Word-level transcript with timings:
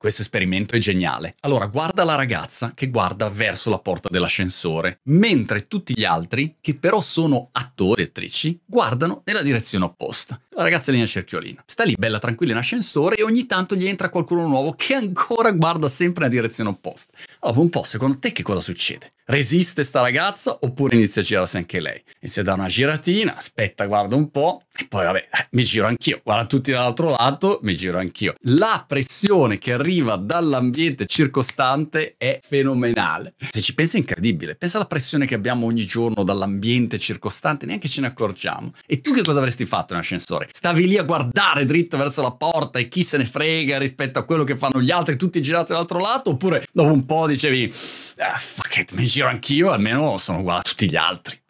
Questo 0.00 0.22
esperimento 0.22 0.76
è 0.76 0.78
geniale. 0.78 1.34
Allora, 1.40 1.66
guarda 1.66 2.04
la 2.04 2.14
ragazza 2.14 2.70
che 2.72 2.88
guarda 2.88 3.28
verso 3.30 3.68
la 3.68 3.80
porta 3.80 4.08
dell'ascensore, 4.08 5.00
mentre 5.06 5.66
tutti 5.66 5.92
gli 5.92 6.04
altri, 6.04 6.54
che 6.60 6.76
però 6.76 7.00
sono 7.00 7.48
attori 7.50 8.02
e 8.02 8.04
attrici, 8.04 8.60
guardano 8.64 9.22
nella 9.24 9.42
direzione 9.42 9.86
opposta. 9.86 10.40
La 10.50 10.62
ragazza 10.62 10.90
è 10.90 10.94
lì 10.94 11.00
nel 11.00 11.08
cerchiolino. 11.08 11.62
Sta 11.66 11.82
lì 11.82 11.96
bella 11.98 12.20
tranquilla 12.20 12.52
in 12.52 12.58
ascensore 12.58 13.16
e 13.16 13.24
ogni 13.24 13.46
tanto 13.46 13.74
gli 13.74 13.88
entra 13.88 14.08
qualcuno 14.08 14.46
nuovo 14.46 14.72
che 14.74 14.94
ancora 14.94 15.50
guarda 15.50 15.88
sempre 15.88 16.22
nella 16.22 16.40
direzione 16.42 16.70
opposta. 16.70 17.18
Allora, 17.40 17.58
un 17.58 17.68
po', 17.68 17.82
secondo 17.82 18.20
te 18.20 18.30
che 18.30 18.44
cosa 18.44 18.60
succede? 18.60 19.14
Resiste 19.30 19.84
sta 19.84 20.00
ragazza 20.00 20.56
oppure 20.62 20.96
inizia 20.96 21.20
a 21.20 21.24
girarsi 21.24 21.58
anche 21.58 21.80
lei? 21.80 22.02
Inizia 22.20 22.40
a 22.40 22.44
dare 22.46 22.60
una 22.60 22.68
giratina, 22.68 23.36
aspetta, 23.36 23.84
guarda 23.84 24.16
un 24.16 24.30
po' 24.30 24.62
e 24.74 24.86
poi 24.88 25.04
vabbè, 25.04 25.18
eh, 25.18 25.46
mi 25.50 25.64
giro 25.64 25.86
anch'io. 25.86 26.22
Guarda 26.24 26.46
tutti 26.46 26.70
dall'altro 26.70 27.10
lato, 27.10 27.58
mi 27.62 27.76
giro 27.76 27.98
anch'io. 27.98 28.36
La 28.44 28.86
pressione 28.88 29.58
che 29.58 29.74
arriva 29.74 30.16
dall'ambiente 30.16 31.04
circostante 31.04 32.14
è 32.16 32.40
fenomenale. 32.42 33.34
Se 33.50 33.60
ci 33.60 33.74
pensi 33.74 33.96
è 33.96 33.98
incredibile. 33.98 34.54
Pensa 34.54 34.78
alla 34.78 34.86
pressione 34.86 35.26
che 35.26 35.34
abbiamo 35.34 35.66
ogni 35.66 35.84
giorno 35.84 36.22
dall'ambiente 36.22 36.96
circostante, 36.96 37.66
neanche 37.66 37.88
ce 37.88 38.00
ne 38.00 38.06
accorgiamo. 38.06 38.72
E 38.86 39.02
tu 39.02 39.12
che 39.12 39.22
cosa 39.22 39.40
avresti 39.40 39.66
fatto 39.66 39.92
in 39.92 39.98
ascensore? 39.98 40.48
Stavi 40.52 40.86
lì 40.86 40.96
a 40.96 41.02
guardare 41.02 41.66
dritto 41.66 41.98
verso 41.98 42.22
la 42.22 42.32
porta 42.32 42.78
e 42.78 42.88
chi 42.88 43.02
se 43.02 43.18
ne 43.18 43.26
frega 43.26 43.76
rispetto 43.76 44.20
a 44.20 44.24
quello 44.24 44.44
che 44.44 44.56
fanno 44.56 44.80
gli 44.80 44.90
altri, 44.90 45.16
tutti 45.16 45.42
girati 45.42 45.72
dall'altro 45.72 45.98
lato? 45.98 46.30
Oppure 46.30 46.64
dopo 46.72 46.90
un 46.90 47.04
po' 47.04 47.26
dicevi, 47.26 47.70
ah, 48.18 48.38
fuck 48.38 48.76
it, 48.78 48.92
mi 48.92 49.06
giro 49.18 49.28
anch'io, 49.28 49.72
almeno 49.72 50.16
sono 50.16 50.38
uguale 50.38 50.60
a 50.60 50.62
tutti 50.62 50.88
gli 50.88 50.94
altri. 50.94 51.40